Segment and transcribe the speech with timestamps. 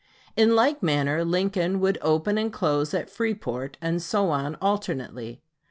[0.35, 5.43] In like manner Lincoln should open and close at Freeport, and so on alternately.